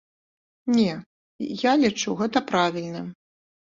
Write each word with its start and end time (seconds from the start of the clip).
Не, 0.77 0.91
я 1.71 1.77
лічу 1.85 2.19
гэта 2.25 2.47
правільным. 2.53 3.07